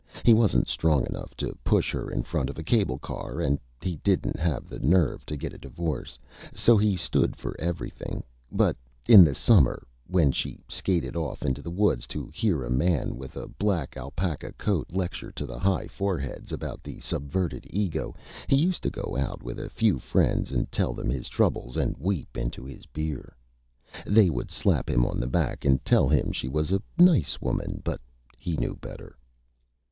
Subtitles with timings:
[0.25, 3.97] He wasn't Strong enough to push Her in front of a Cable Car, and he
[3.97, 6.17] didn't have the Nerve to get a Divorce.
[6.53, 8.75] So he stood for Everything; but
[9.07, 13.37] in the Summer, when She skated off into the Woods to hear a man with
[13.37, 18.15] a Black Alpaca Coat lecture to the High Foreheads about the Subverted Ego,
[18.47, 21.95] he used to go out with a few Friends and tell them his Troubles and
[21.99, 23.35] weep into his Beer.
[24.07, 27.81] They would slap him on the Back and tell him she was a Nice Woman;
[27.83, 28.01] but
[28.35, 29.15] he knew better.